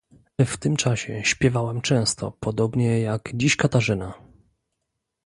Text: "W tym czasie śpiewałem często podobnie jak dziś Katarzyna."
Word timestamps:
"W 0.45 0.57
tym 0.57 0.75
czasie 0.75 1.23
śpiewałem 1.25 1.81
często 1.81 2.31
podobnie 2.39 2.99
jak 3.01 3.31
dziś 3.35 3.55
Katarzyna." 3.55 4.13